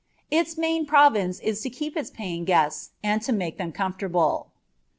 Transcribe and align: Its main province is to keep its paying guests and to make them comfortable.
Its 0.31 0.57
main 0.57 0.87
province 0.87 1.39
is 1.41 1.61
to 1.61 1.69
keep 1.69 1.95
its 1.95 2.09
paying 2.09 2.43
guests 2.43 2.89
and 3.03 3.21
to 3.21 3.31
make 3.31 3.59
them 3.59 3.71
comfortable. 3.71 4.47